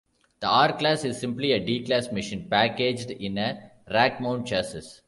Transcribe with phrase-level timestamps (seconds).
[0.39, 4.97] The R-class is simply a D-class machine packaged in a rack-mount chassis.